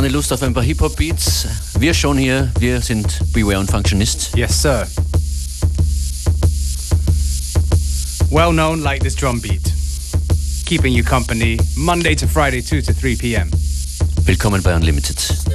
[0.00, 1.46] Dani Lust auf ein paar Hip-Hop-Beats.
[1.78, 4.34] Wir schon hier, wir sind Beware und Functionist.
[4.34, 4.86] Yes, sir.
[8.30, 9.60] Well known like this drum beat.
[10.64, 13.50] Keeping you company Monday to Friday, 2 to 3 p.m.
[14.24, 15.49] Willkommen bei Unlimited.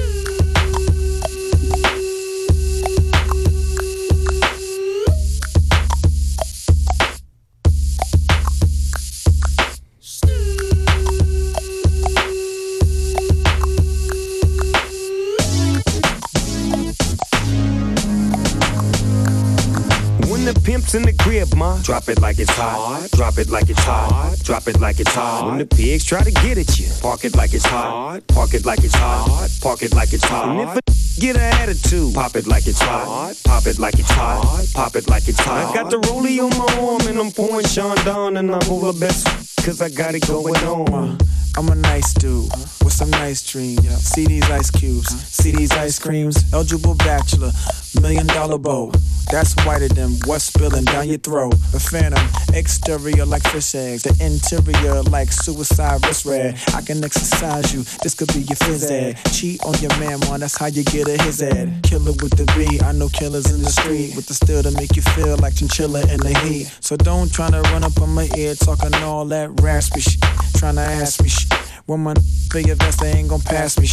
[20.93, 21.81] In the crib, ma.
[21.81, 23.09] Drop it like it's hot.
[23.11, 24.37] Drop it like it's hot.
[24.43, 25.47] Drop it like it's hot.
[25.47, 28.21] When the pigs try to get at you, park it like it's hot.
[28.27, 29.49] Park it like it's hot.
[29.61, 30.49] Park it like it's hot.
[30.49, 33.35] And if a get an attitude, pop it like it's hot.
[33.45, 34.65] Pop it like it's hot.
[34.73, 35.71] Pop it like it's hot.
[35.71, 38.93] I got the rollie on my arm and I'm pouring Sean down and I'm over
[38.97, 39.25] best
[39.65, 41.17] cause I got it going on.
[41.57, 42.51] I'm a nice dude
[42.85, 43.83] with some nice dreams.
[43.97, 46.53] See these ice cubes, see these ice creams.
[46.53, 47.51] Eligible bachelor,
[47.99, 48.91] million dollar bow.
[49.31, 51.55] That's whiter than what's spilling down your throat.
[51.73, 56.61] A phantom, exterior like fish eggs, the interior like suicide wrist red.
[56.75, 59.17] I can exercise you, this could be your phys ed.
[59.33, 61.81] Cheat on your man, man, that's how you get a his ed.
[61.81, 64.95] Killer with the B, I know killers in the street with the steel to make
[64.95, 66.71] you feel like chinchilla in the heat.
[66.81, 70.21] So don't try to run up on my ear talking all that raspy shit,
[70.57, 71.51] trying to ask me shit.
[71.87, 72.15] When my
[72.51, 73.87] big vest, they ain't gon' pass me.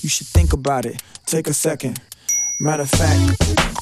[0.00, 1.00] You should think about it.
[1.26, 2.00] Take a second.
[2.60, 3.75] Matter of fact,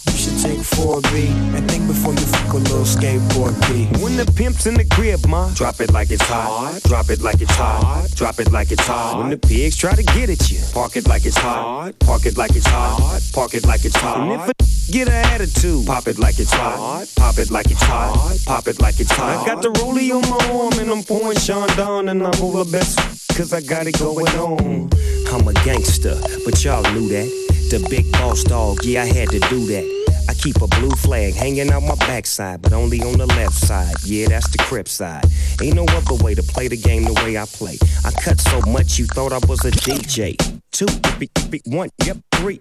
[0.44, 3.88] take 4B and think before you fuck a little skateboard B.
[4.02, 6.80] When the pimp's in the crib, ma, drop it like it's hot.
[6.84, 8.08] Drop it like it's hot.
[8.14, 9.18] Drop it like it's hot.
[9.18, 11.98] When the pigs try to get at you, park it like it's hot.
[12.00, 13.20] Park it like it's hot.
[13.32, 14.20] Park it like it's hot.
[14.20, 14.52] And if a
[14.92, 17.06] get an attitude, pop it like it's hot.
[17.16, 18.36] Pop it like it's hot.
[18.44, 19.42] Pop it like it's hot.
[19.42, 22.70] I got the rollie on my arm and I'm pouring Sean down and I'm over
[22.70, 22.98] best
[23.36, 24.90] cause I got it going on.
[25.32, 27.28] I'm a gangster, but y'all knew that.
[27.70, 30.03] The big boss dog, yeah, I had to do that.
[30.28, 33.94] I keep a blue flag hanging out my backside, but only on the left side.
[34.04, 35.24] Yeah, that's the crip side.
[35.62, 37.78] Ain't no other way to play the game the way I play.
[38.04, 40.36] I cut so much you thought I was a DJ.
[40.72, 40.86] Two,
[41.66, 42.60] one, yep, three.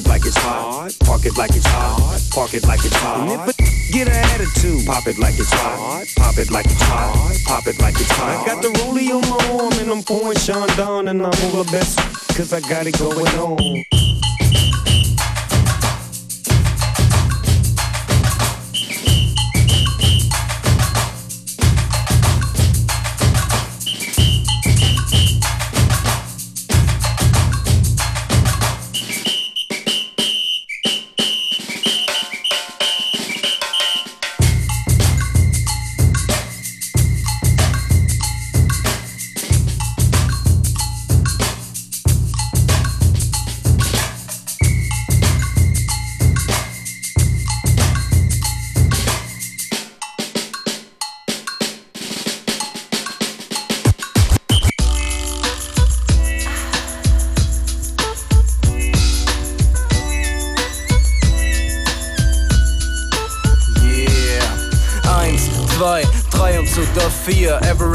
[0.01, 0.91] it like it's hot.
[1.01, 2.21] Park it like it's hot.
[2.31, 3.19] Park it like it's hot.
[3.19, 6.05] And if a get an attitude, pop it like it's hot.
[6.15, 7.37] Pop it like it's hot.
[7.45, 8.41] Pop it like it's hot.
[8.41, 11.69] I got the rollie on my arm and I'm pouring Sean down and I'm over
[11.71, 11.97] best
[12.35, 14.20] cause I got it going on.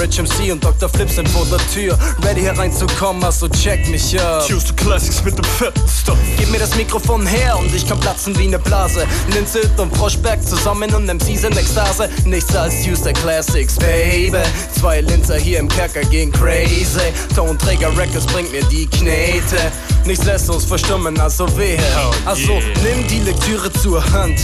[0.07, 0.89] Rich MC und Dr.
[0.89, 1.99] Flip sind vor der Tür.
[2.23, 4.47] Ready hereinzukommen, also check mich ab.
[4.47, 6.17] Choose the Classics mit dem fetten Stuff.
[6.39, 9.05] Gib mir das Mikrofon her und ich kann platzen wie ne Blase.
[9.35, 12.09] Linzit und Froschberg zusammen und MCs in Ekstase.
[12.25, 14.39] Nichts als Use the Classics, baby.
[14.79, 17.13] Zwei Linzer hier im Kerker gehen crazy.
[17.35, 19.73] Tonträger Records bringt mir die Knete.
[20.05, 21.81] Nichts lässt uns verstummen, also wehe.
[22.25, 22.53] Also
[22.85, 24.39] nimm die Lektüre zur Hand.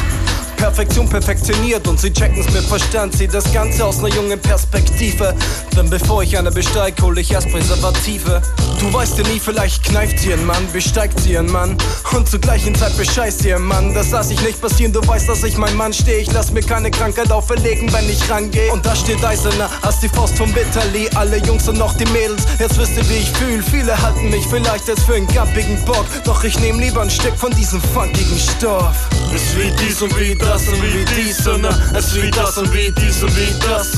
[0.62, 3.16] Perfektion perfektioniert und sie checken's mit Verstand.
[3.16, 5.34] Sieht das Ganze aus einer jungen Perspektive.
[5.76, 8.42] Denn bevor ich eine besteig, hol ich erst Präservative.
[8.78, 11.76] Du weißt ja nie, vielleicht kneift sie ein Mann, besteigt sie ein Mann.
[12.12, 13.94] Und zur gleichen Zeit bescheißt sie ein Mann.
[13.94, 16.18] Das lass ich nicht passieren, du weißt, dass ich mein Mann stehe.
[16.18, 18.72] Ich lass mir keine Krankheit auferlegen, wenn ich rangehe.
[18.72, 21.08] Und da steht Eisener als die Faust vom Bitterli.
[21.14, 23.62] Alle Jungs und noch die Mädels, jetzt wisst ihr, wie ich fühl.
[23.62, 26.06] Viele halten mich vielleicht jetzt für einen gampigen Bock.
[26.24, 28.96] Doch ich nehm lieber ein Stück von diesem funkigen Stoff.
[29.34, 31.64] Es wie dies und wie das und wie dies und
[31.96, 33.92] es wie das und wie dies und wie das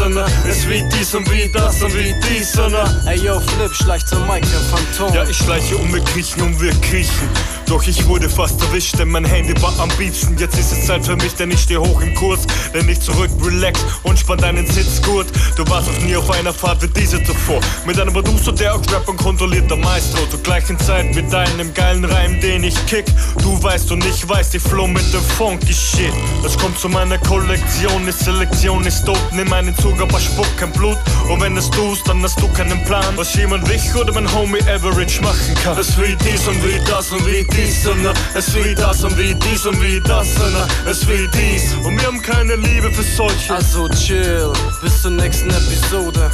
[0.49, 2.75] es wie dies und wie das und wie dies und.
[3.07, 5.15] Ey yo, Flip, schleicht zum Mike, der Phantom.
[5.15, 7.29] Ja, ich schleiche um, wir kriechen und wir kriechen.
[7.67, 10.37] Doch ich wurde fast erwischt, denn mein Handy war am liebsten.
[10.37, 12.41] Jetzt ist es Zeit für mich, denn ich stehe hoch im Kurs.
[12.75, 15.29] Denn ich zurück, relax und spann deinen Sitzgurt.
[15.57, 17.61] Du warst noch nie auf einer Fahrt wie diese zuvor.
[17.87, 20.27] Mit einem Producer, der auch Rap und kontrollierter Maestro.
[20.27, 23.07] Zur gleichen Zeit mit deinem geilen Reim, den ich kick.
[23.43, 26.13] Du weißt und ich weiß, ich flow mit dem funky Shit.
[26.43, 29.19] Das kommt zu meiner Kollektion, ist Selektion, ist tot.
[29.33, 30.99] Nimm meinen Zug, aber spuck kein Blut.
[31.31, 33.17] Und wenn es tust, dann hast du keinen Plan.
[33.17, 35.79] Was jemand wich oder mein Homie Average machen kann.
[35.79, 38.06] Es wie dies und wie das und wie dies und.
[38.35, 40.91] Es wie das und wie dies und wie das und.
[40.91, 41.75] Es wie dies.
[41.85, 43.55] Und wir haben keine Liebe für solche.
[43.55, 44.53] Also chill,
[44.83, 46.31] bis zur nächsten Episode.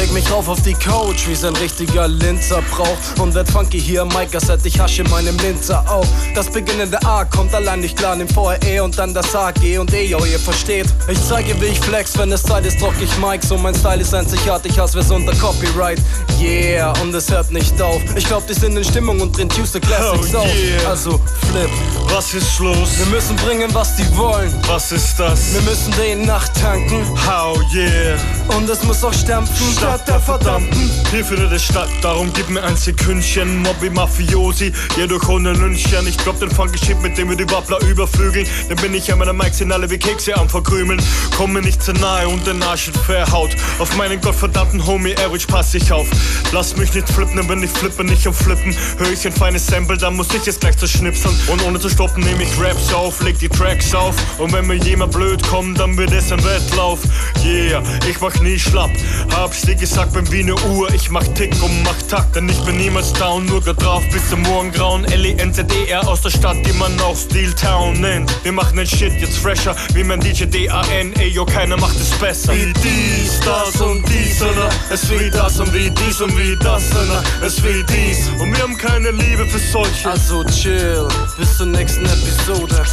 [0.00, 3.18] Leg mich rauf auf die Couch, wie's ein richtiger Linzer braucht.
[3.18, 6.06] Und werd funky hier, Mike, als hätte ich Hasch in meinem Linzer auch.
[6.34, 9.76] Das beginnende A kommt allein nicht klar, nimm vorher E und dann das A, G
[9.76, 10.86] und E, yo, ihr versteht.
[11.06, 13.44] Ich zeige, wie ich flex, wenn es Zeit ist, rock ich Mike.
[13.46, 15.98] So mein Style ist einzigartig, als wär's unter Copyright.
[16.40, 18.00] Yeah, und es hört nicht auf.
[18.16, 20.46] Ich glaub, die sind in Stimmung und drehen Tuesday Classics Oh, auf.
[20.46, 20.88] yeah.
[20.88, 21.20] Also,
[21.50, 21.68] flip.
[22.08, 22.88] Was ist los?
[22.96, 24.50] Wir müssen bringen, was die wollen.
[24.66, 25.52] Was ist das?
[25.52, 27.04] Wir müssen den nachtanken.
[27.26, 28.16] How yeah.
[28.56, 30.90] Und es muss auch stampfen, statt der verdammten.
[31.10, 33.60] Hier findet es statt, darum gib mir ein Sekündchen.
[33.62, 36.06] Mobby Mafiosi, jedoch ohne Lynchchen.
[36.06, 38.46] Ich glaub den funky Shit, mit dem wir die Wappler überflügeln.
[38.68, 41.02] Dann bin ich an meiner Mic, sind alle wie Kekse am verkrümeln.
[41.36, 43.50] Komm mir nicht zu nahe und den Arsch in verhaut.
[43.80, 46.06] Auf meinen gottverdammten Homie Average pass ich auf.
[46.52, 48.76] Lass mich nicht flippen, wenn ich flippe, nicht am Flippen.
[48.98, 51.34] Hör ich ein feines Sample, dann muss ich es gleich zerschnipseln.
[51.48, 54.14] Und ohne zu stoppen, nehme ich Raps auf, leg die Tracks auf.
[54.38, 57.00] Und wenn mir jemand blöd kommt, dann wird es ein Wettlauf.
[57.44, 58.90] Yeah, ich mach nie schlapp.
[59.34, 60.92] Hab's dir gesagt, bin wie ne Uhr.
[60.92, 63.46] Ich mach Tick und mach Takt, denn ich bin niemals down.
[63.46, 65.04] Nur grad drauf bis zum Morgengrauen.
[65.06, 68.32] L-E-N-Z-E-R aus der Stadt, die man auch Steel Town nennt.
[68.44, 71.14] Wir machen den Shit jetzt fresher, wie mein DJ D-A-N.
[71.14, 72.52] Ey, yo, keiner macht es besser.
[72.52, 74.68] Wie dies, das und dies, oder?
[74.90, 77.22] Es wie das und wie dies und wie das, oder?
[77.44, 78.28] Es wie dies.
[78.38, 80.10] Und wir haben keine Liebe für solche.
[80.10, 82.84] Also chill, bis zur nächsten Episode.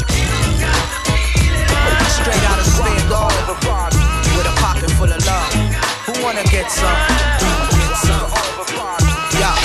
[2.09, 3.96] Straight out of Spandau
[6.37, 6.85] wanna get some?
[9.39, 9.55] Yeah.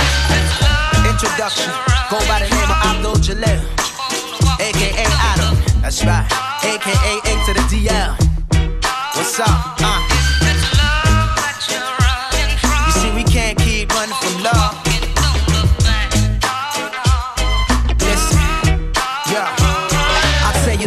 [1.11, 1.71] Introduction.
[2.11, 3.61] Go by the name of Abdul Jalil,
[4.61, 5.55] aka Adam.
[5.83, 6.27] That's right.
[6.65, 8.17] AKA A to the DL.
[9.17, 9.49] What's up?
[9.81, 10.01] Uh.
[12.87, 14.83] You see, we can't keep running from love.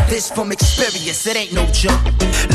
[0.07, 1.99] This from experience, it ain't no joke.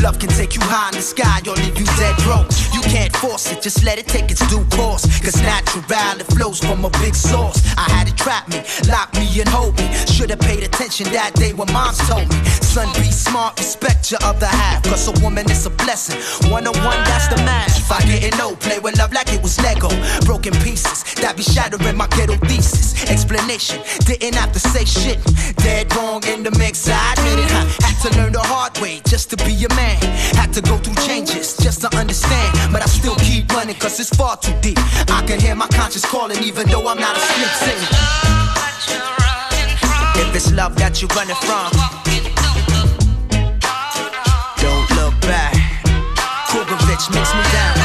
[0.01, 2.49] Love can take you high in the sky or leave you dead broke.
[2.81, 5.05] You can't force it, just let it take its due course.
[5.21, 5.83] Cause natural,
[6.19, 7.61] it flows from a big source.
[7.77, 9.87] I had it trap me, lock me and hold me.
[10.07, 12.35] Should've paid attention that day when moms told me.
[12.61, 14.83] Son, be smart, respect your other half.
[14.83, 16.17] Cause a woman is a blessing.
[16.51, 17.77] One on one, that's the math.
[17.77, 19.89] If I it, no, play with love like it was Lego.
[20.25, 23.09] Broken pieces, that be shattering my ghetto thesis.
[23.09, 25.19] Explanation, didn't have to say shit.
[25.57, 27.51] Dead wrong in the mix, I admit it.
[27.83, 30.01] Had to learn the hard way just to be a man.
[30.33, 32.70] Had to go through changes just to understand.
[32.71, 34.77] But I still keep running cause it's far too deep.
[35.11, 37.91] I can hear my conscience calling even though I'm not a asleep singing.
[40.15, 41.71] If it's love that you're running from,
[44.63, 45.53] don't look back.
[46.47, 47.80] Kugovich makes me down.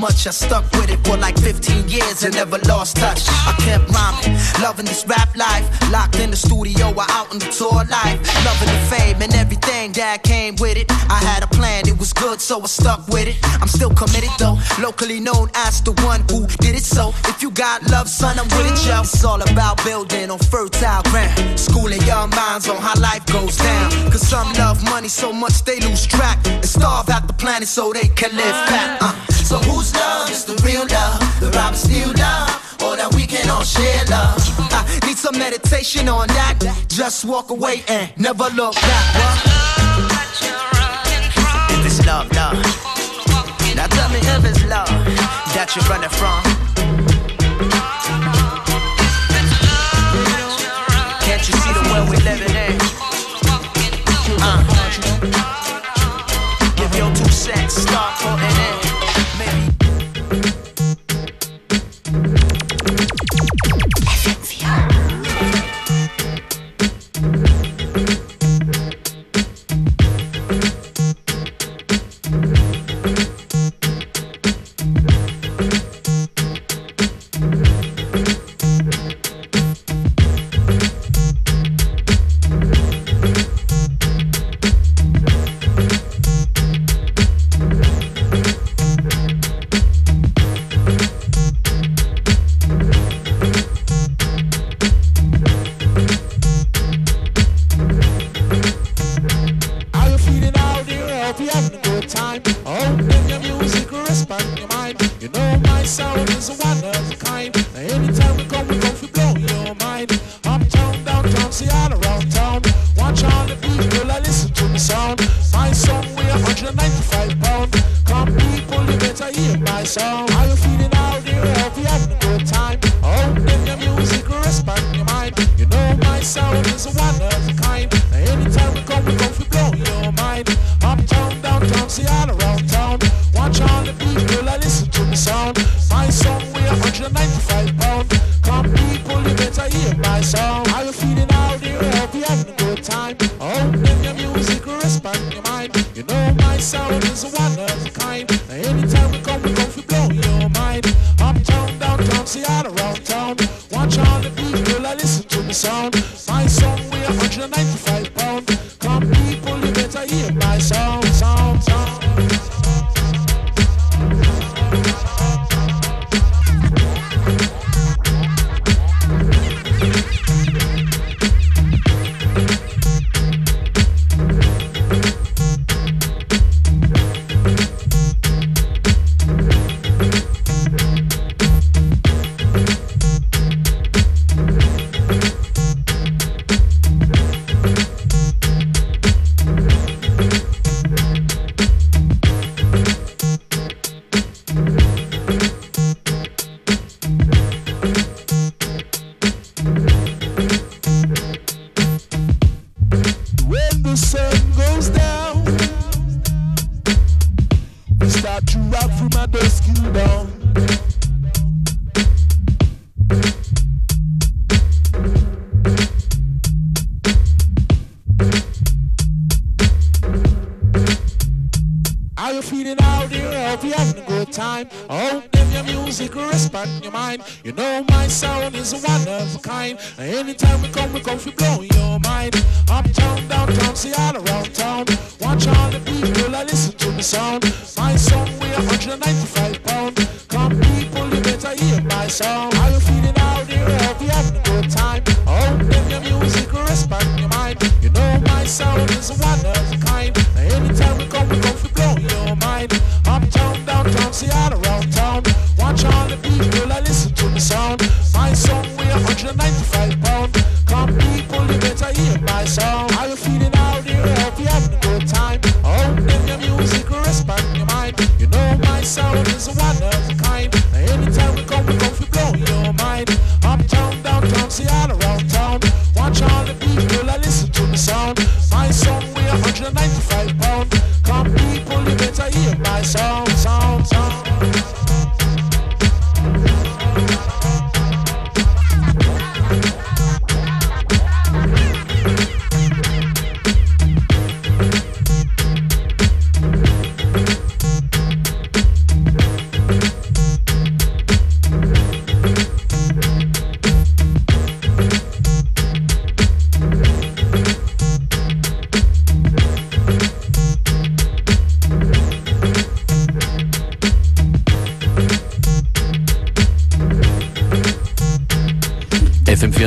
[0.00, 3.20] Much I stuck with it for like 15 years and never lost touch.
[3.28, 5.66] I kept rhyming, loving this rap life.
[5.92, 8.18] Locked in the studio or out on the tour life.
[8.48, 10.86] Loving the fame and everything that came with it.
[11.10, 13.36] I had a plan, it was good, so I stuck with it.
[13.60, 16.84] I'm still committed though, locally known as the one who did it.
[16.84, 19.00] So if you got love, son, I'm with it, yo.
[19.00, 21.36] It's all about building on fertile ground.
[21.60, 23.90] Schooling young minds on how life goes down.
[24.10, 27.92] Cause some love money so much they lose track and starve out the planet so
[27.92, 28.98] they can live fat.
[29.02, 29.29] Uh.
[29.50, 31.18] So whose love is the real love?
[31.40, 32.54] The rob still love,
[32.84, 34.38] or that we can all share love.
[34.70, 36.54] I need some meditation on that.
[36.86, 39.06] Just walk away and never look back.
[39.18, 39.38] What?
[41.74, 42.62] If it's love, love.
[43.74, 44.86] Now tell me if it's love
[45.58, 46.46] that you're running from.
[51.26, 52.59] Can't you see the world we're living in?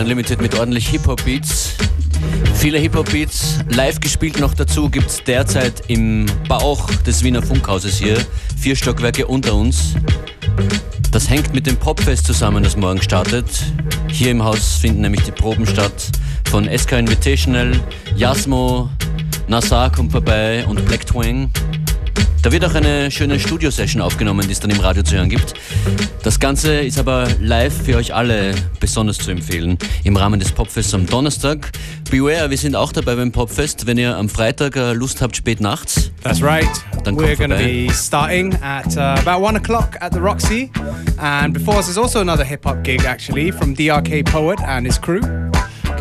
[0.04, 1.76] Unlimited mit ordentlich Hip-Hop-Beats.
[2.56, 8.18] Viele Hip-Hop-Beats live gespielt noch dazu gibt's derzeit im Bauch des Wiener Funkhauses hier.
[8.60, 9.94] Vier Stockwerke unter uns.
[11.12, 13.46] Das hängt mit dem Popfest zusammen, das morgen startet.
[14.10, 16.10] Hier im Haus finden nämlich die Proben statt
[16.52, 17.72] von SK Invitational,
[18.18, 18.90] Jasmo,
[19.48, 21.50] Nassar kommt vorbei und Black Twang.
[22.44, 25.54] Da wird auch eine schöne Studio-Session aufgenommen, die es dann im Radio zu hören gibt.
[26.24, 30.94] Das Ganze ist aber live für euch alle besonders zu empfehlen im Rahmen des Popfests
[30.94, 31.72] am Donnerstag.
[32.12, 33.88] Beware, wir sind auch dabei beim Popfest.
[33.88, 36.68] Wenn ihr am Freitag äh, Lust habt, spät nachts, That's right.
[37.06, 40.70] Dann We're going to be starting at uh, about one o'clock at the Roxy.
[41.20, 44.98] And before us is also another hip hop gig, actually, from DRK Poet and his
[44.98, 45.22] crew.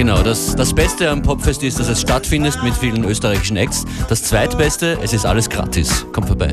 [0.02, 3.85] Genau, das, das Beste am Popfest ist, dass es stattfindet mit vielen österreichischen Acts.
[4.09, 6.04] Das Zweitbeste, es ist alles gratis.
[6.11, 6.52] Kommt vorbei.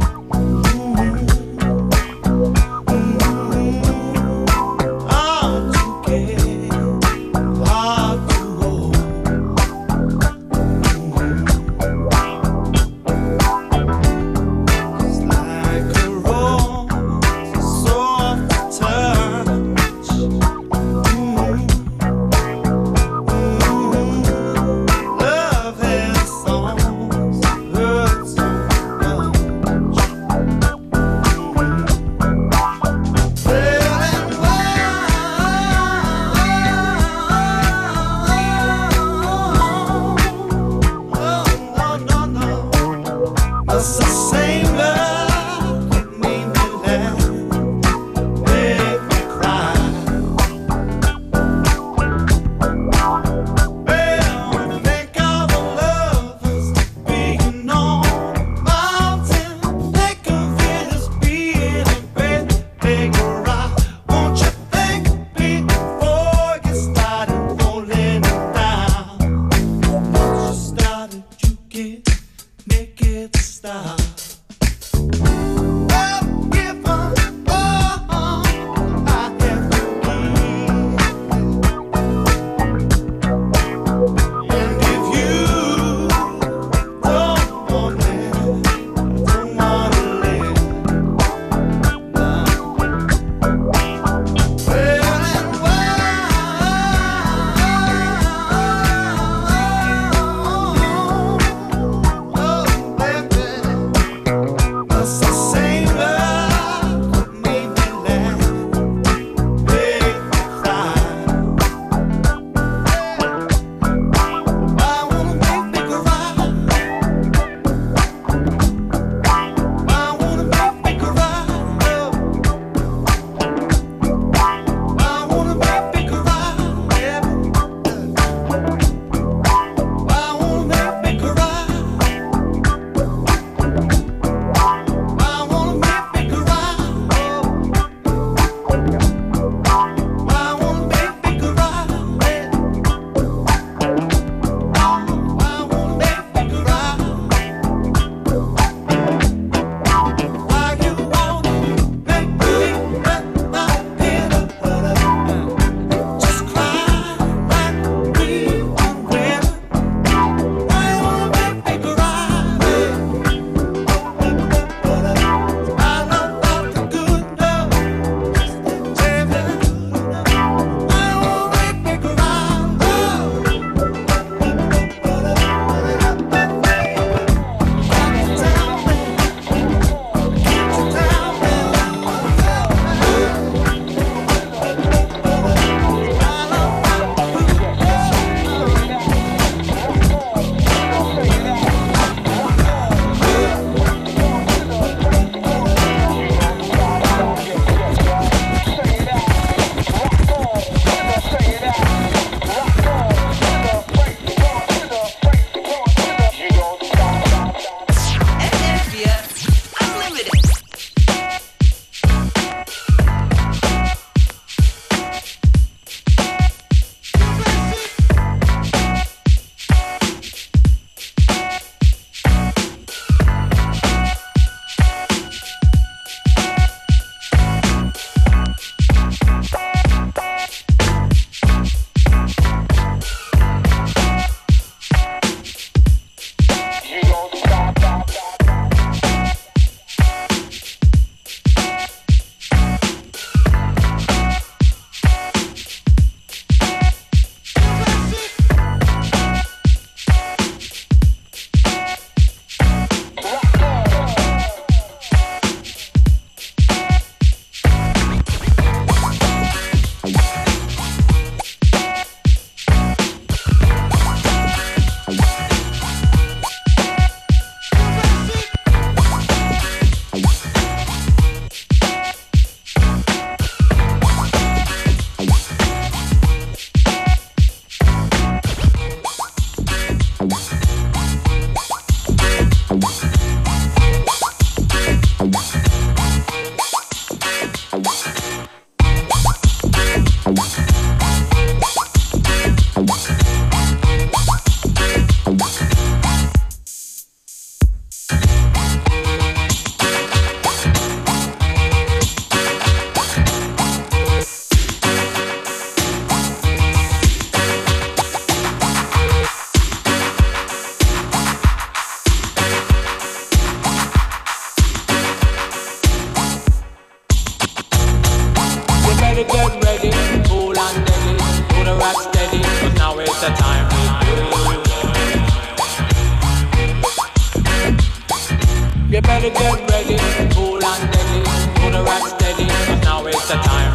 [328.99, 329.95] You better get ready,
[330.35, 331.23] cool and deadly,
[331.55, 333.73] do the rock steady, but now it's the time.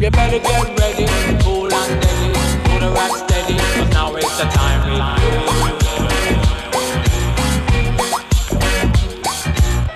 [0.00, 1.06] You better get ready,
[1.44, 2.32] cool and deadly,
[2.64, 4.82] do the rock steady, but now it's the time.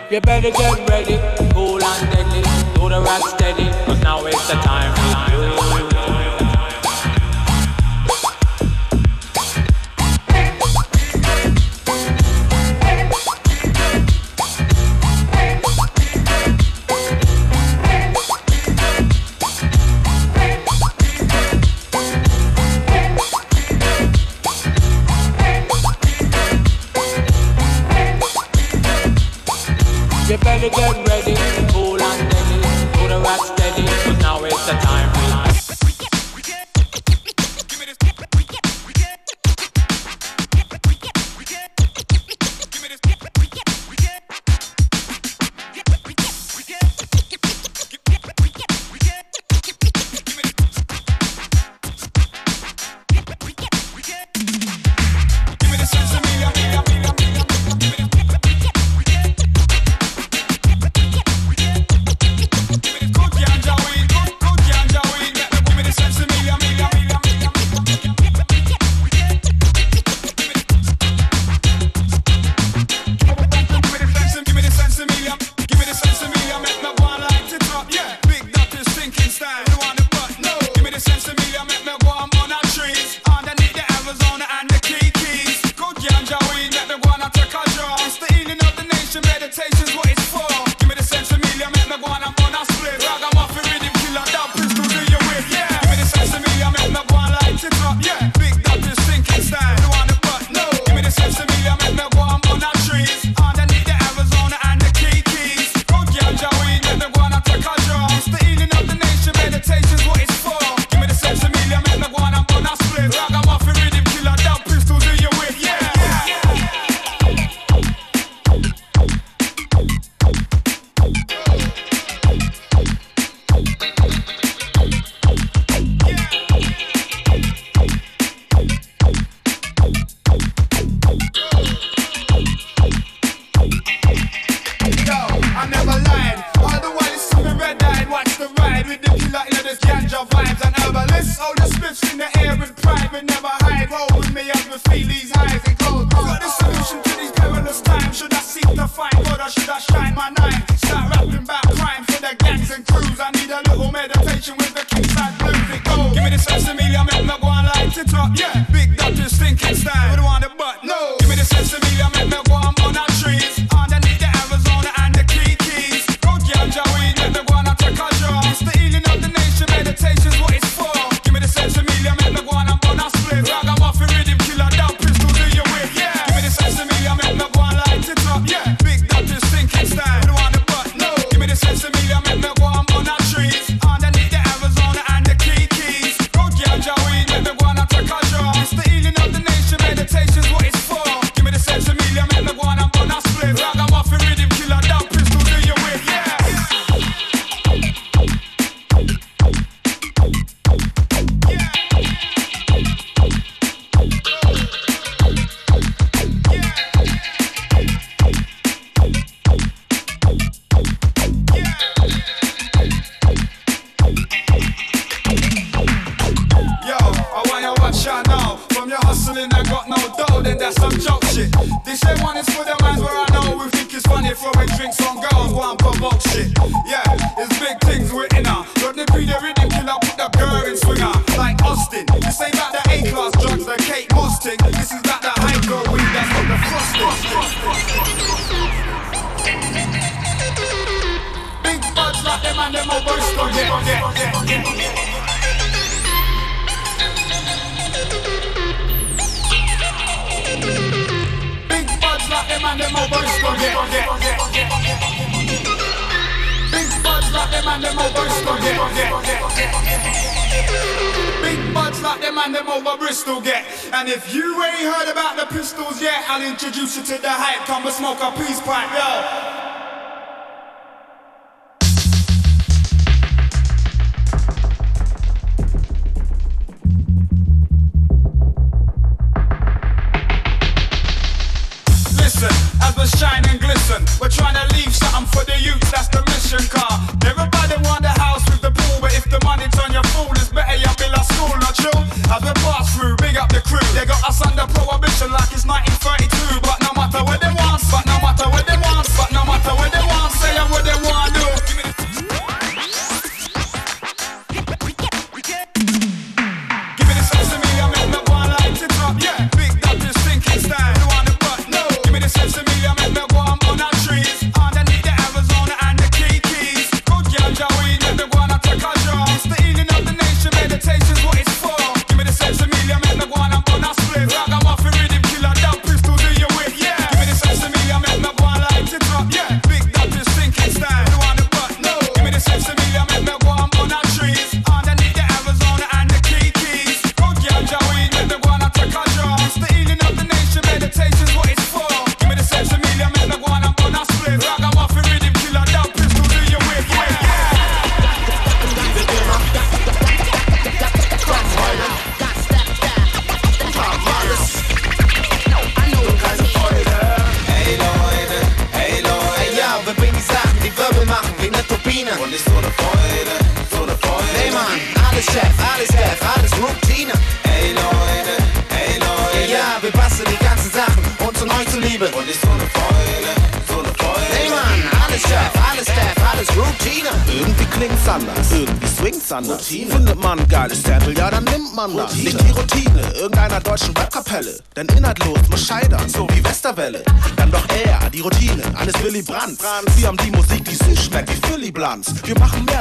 [0.09, 1.19] You better get ready,
[1.53, 2.43] cool and deadly.
[2.77, 5.76] Do the rock steady, cause now it's the time.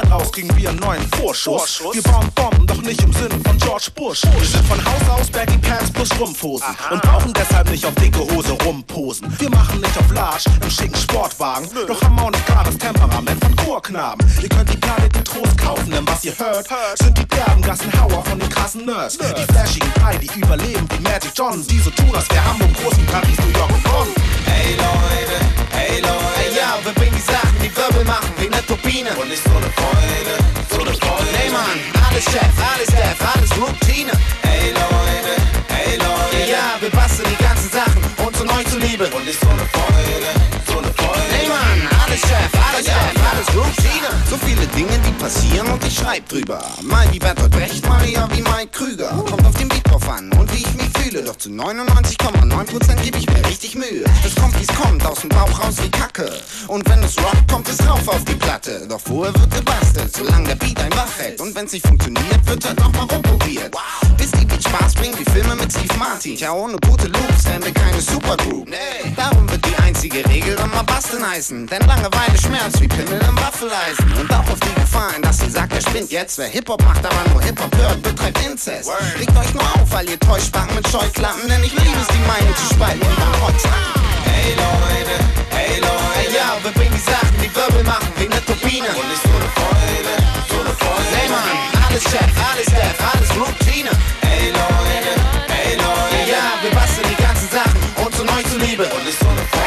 [0.06, 1.82] Mehr draus, kriegen wir einen neuen Vorschuss.
[1.92, 4.22] Wir bauen Bomben, doch nicht im Sinne von George Bush.
[4.22, 8.20] Wir sind von Haus aus Baggy Pants plus Strumpfhosen und brauchen deshalb nicht auf dicke
[8.20, 9.28] Hose rumposen.
[9.38, 13.56] Wir machen nicht auf Large im schicken Sportwagen, doch haben auch nicht klares Temperament von
[13.56, 14.24] Chorknaben.
[14.42, 16.66] Ihr könnt die Planet mit Trost kaufen, denn was ihr hört,
[16.98, 19.18] sind die derben Gassenhauer von den krassen Nerds.
[19.18, 22.96] Die flashigen drei, die überleben wie Magic Johnson, die so tun, als wär Hamburg groß
[22.98, 24.08] wie Paris, New York und Bonn.
[24.46, 25.36] Ey Leute,
[25.74, 26.16] ey Leute.
[26.38, 29.10] Ey ja, wir bringen die Sachen, die Wirbel machen, wie ne Turbine.
[29.20, 30.34] Und ist so eine Freude,
[30.70, 31.30] so eine Freude.
[31.42, 34.12] Ey Mann, alles Chef, alles Chef, alles Routine.
[34.42, 35.34] Ey Leute,
[35.68, 36.50] ey Leute.
[36.50, 39.06] Ja, wir basteln die ganzen Sachen, und euch zu lieben.
[39.12, 40.30] Und ist so eine Freude,
[40.66, 41.34] so eine Freude.
[41.40, 44.08] Ey Mann, alles Chef, alles Chef, alles Routine.
[44.28, 46.62] So viele Dinge, die passieren und ich schreib drüber.
[46.82, 49.08] Mal wie Bertolt Brecht, Maria wie Mike Krüger.
[49.08, 51.22] Kommt auf den Beat drauf an und wie ich mich fühle.
[51.22, 54.04] Doch zu 99,9% gebe ich mir richtig Mühe.
[54.22, 56.30] Das kommt wie's kommt, aus dem Bauch raus wie Kacke.
[56.68, 58.86] Und wenn es rockt, kommt es rauf auf die Platte.
[58.88, 61.40] Doch vorher wird gebastelt, solange der Beat ein wach hält.
[61.40, 63.74] Und wenn's nicht funktioniert, wird halt nochmal rumprobiert.
[64.16, 66.36] Bis die Beat Spaß bringt, wie Filme mit Steve Martin.
[66.36, 68.68] Tja, ohne gute Loops wären wir keine Supergroup.
[68.68, 69.12] Nee.
[69.16, 71.66] Darum wird die einzige Regel immer basteln heißen.
[71.66, 74.12] Denn Langeweile schmerzt wie Pimmel im Waffeleisen.
[74.20, 76.38] Und auch auf die Gefallen, dass sie sagt, er spinnt jetzt.
[76.38, 78.90] Wer Hip-Hop macht, aber nur Hip-Hop hört, betreibt Inzest.
[79.18, 81.48] Legt euch nur auf, weil ihr Täuschbacken mit Scheuklappen.
[81.48, 85.16] Denn ich liebe es, die Meinung zu spalten und dann Holz Ey Leute,
[85.58, 86.28] ey Leute.
[86.28, 88.88] Ey ja, wir bringen die Sachen, die Wirbel machen, wie ne Turbine.
[88.88, 90.14] Und ist so eine Freude,
[90.48, 91.14] so eine Freude.
[91.22, 93.90] Ey Mann, alles Chef, alles Chef, alles Routine.
[94.22, 95.12] Ey Leute,
[95.50, 96.30] ey Leute.
[96.30, 98.86] Ja, wir basteln die ganzen Sachen, uns und euch zu lieben.
[98.86, 99.65] Und ist so eine Freude.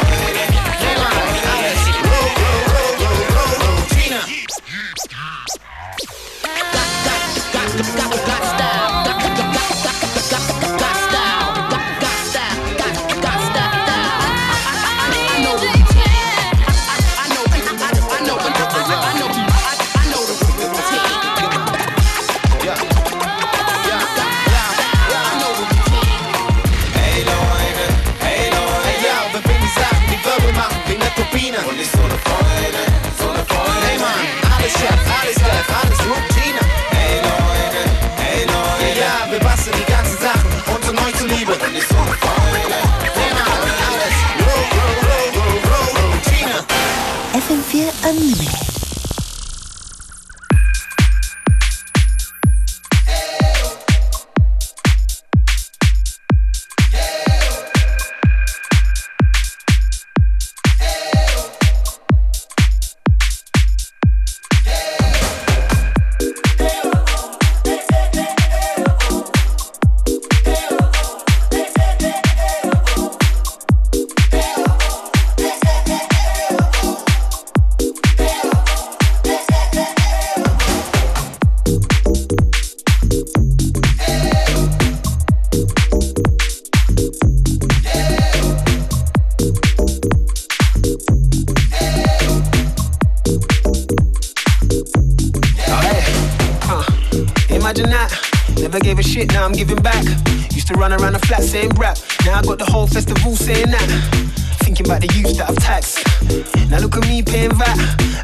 [106.80, 107.78] Look at me paying VAT.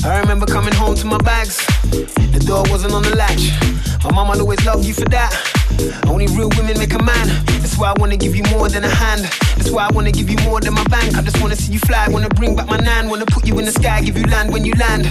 [0.05, 1.65] I remember coming home to my bags.
[1.91, 3.53] The door wasn't on the latch.
[4.05, 5.31] My mom always love you for that.
[6.07, 7.27] Only real women make a man.
[7.61, 9.23] That's why I wanna give you more than a hand.
[9.57, 11.17] That's why I wanna give you more than my bank.
[11.17, 13.65] I just wanna see you fly, wanna bring back my nan, wanna put you in
[13.65, 15.11] the sky, give you land when you land.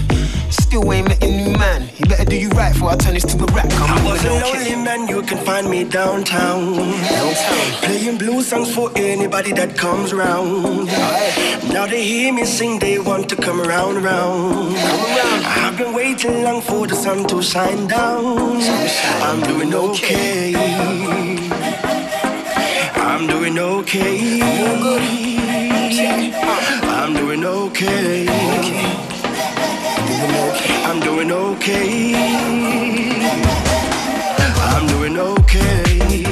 [0.62, 1.90] Still ain't met a new man.
[1.98, 3.70] You better do you right before I turn this to a rap.
[3.70, 6.76] Come I was a lonely man, you can find me downtown.
[6.76, 7.82] Downtown.
[7.84, 10.86] Playing blues songs for anybody that comes around.
[11.74, 14.76] Now they hear me sing, they want to come around, around.
[14.78, 18.62] I've been waiting long for the sun to shine down.
[19.28, 20.56] I'm doing okay.
[22.96, 24.42] I'm doing okay.
[26.84, 29.15] I'm doing okay.
[30.18, 32.16] I'm doing okay.
[34.72, 36.24] I'm doing okay.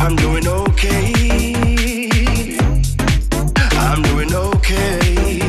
[0.00, 1.12] I'm doing okay.
[3.72, 5.40] I'm doing okay.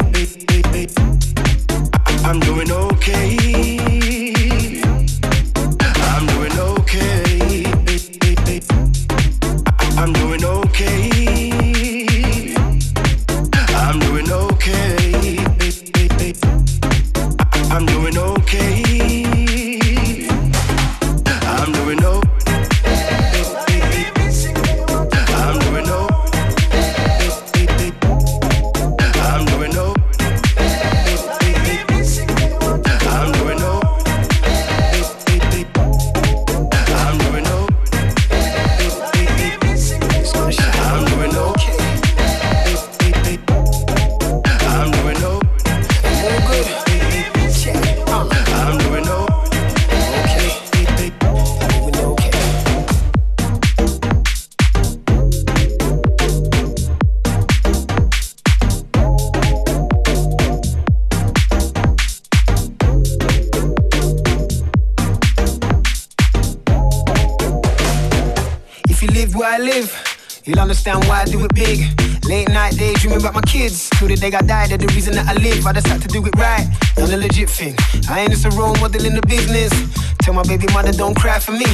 [2.25, 3.58] I'm doing okay.
[69.59, 69.91] Live,
[70.45, 71.83] you'll understand why I do it big.
[72.25, 73.89] Late night daydreaming about my kids.
[73.99, 75.67] Till the day I die, they're the reason that I live.
[75.67, 76.65] I just had to do it right.
[76.97, 77.75] Not a legit thing.
[78.09, 79.73] I ain't just a role model in the business.
[80.29, 81.65] Tell my baby mother don't cry for me.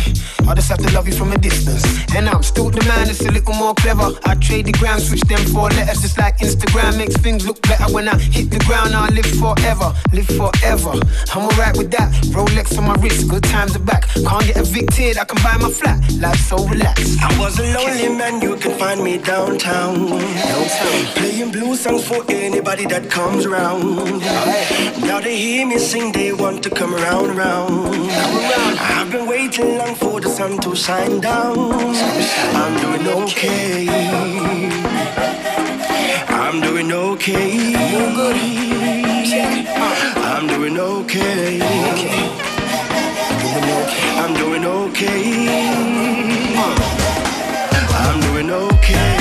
[0.47, 1.83] I just have to love you from a distance.
[2.15, 4.17] And I'm still the man that's a little more clever.
[4.23, 6.97] I trade the gram, switch them four letters just like Instagram.
[6.97, 8.95] Makes things look better when I hit the ground.
[8.95, 10.93] I'll live forever, live forever.
[11.35, 12.13] I'm alright with that.
[12.31, 14.07] Rolex on my wrist, good times are back.
[14.07, 15.99] Can't get evicted, I can buy my flat.
[16.13, 17.19] Life's so relaxed.
[17.21, 20.07] I was a lonely man, you can find me downtown.
[20.07, 21.05] Downtown.
[21.19, 24.21] Playing blues songs for anybody that comes around.
[25.01, 27.35] Now they hear me sing, they want to come around,
[28.45, 28.77] around.
[28.79, 31.73] I've been waiting long for the sun to shine down.
[32.61, 33.87] I'm doing okay.
[36.29, 37.75] I'm doing okay.
[39.75, 40.05] I'm.
[40.35, 41.61] I'm doing okay.
[44.21, 45.47] I'm doing okay.
[48.03, 49.14] I'm doing okay.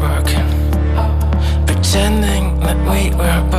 [0.00, 0.48] Working.
[1.66, 3.51] Pretending that we were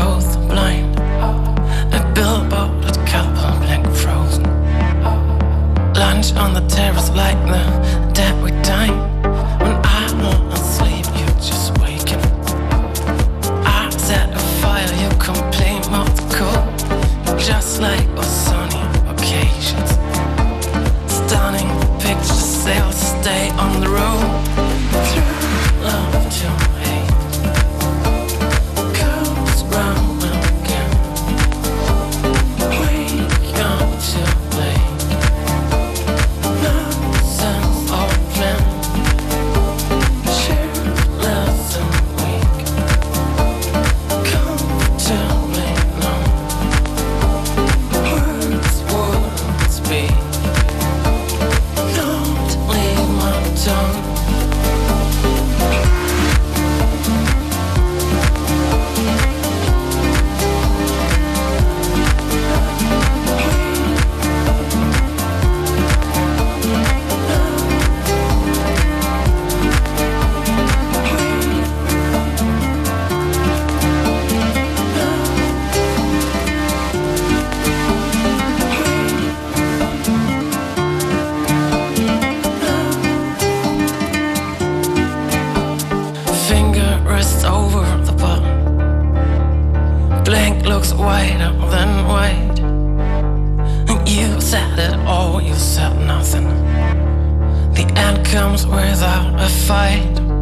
[99.14, 100.33] out a fight.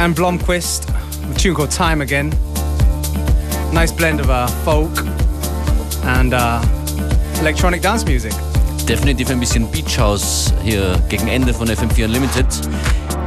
[0.00, 0.88] Jan Blomqvist,
[1.30, 2.30] a tune called Time Again.
[3.70, 5.04] Nice blend of uh, folk
[6.04, 6.62] and uh,
[7.40, 8.32] electronic dance music.
[8.88, 12.46] Definitiv ein bisschen Beach House hier gegen Ende von FM4 Unlimited.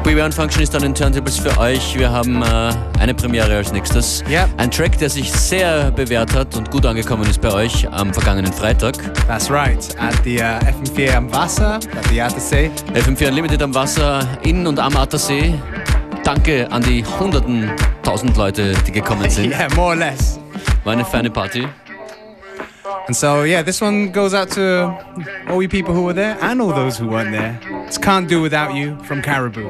[0.03, 1.95] Beware und Function ist dann in Turntables für euch.
[1.95, 4.23] Wir haben äh, eine Premiere als nächstes.
[4.27, 4.49] Yep.
[4.57, 8.51] Ein Track, der sich sehr bewährt hat und gut angekommen ist bei euch am vergangenen
[8.51, 8.95] Freitag.
[9.27, 12.71] That's right, at the uh, FM4 am Wasser, at the Attersee.
[12.95, 15.53] FM4 Unlimited am Wasser in und am Attersee.
[16.23, 17.71] Danke an die hunderten
[18.01, 19.51] tausend Leute, die gekommen sind.
[19.51, 20.39] yeah, more or less.
[20.83, 21.67] War eine feine Party.
[23.07, 24.93] And so, yeah, this one goes out to
[25.49, 27.59] all you people who were there and all those who weren't there.
[27.85, 29.69] It's Can't Do Without You from Caribou.